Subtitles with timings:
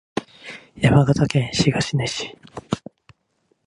[0.77, 2.35] 山形県東根市